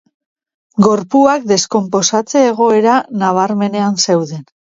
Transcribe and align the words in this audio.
Gorpuak 0.85 1.45
deskonposatze-egoera 1.51 2.97
nabarmenean 3.27 4.03
zeuden. 4.09 4.43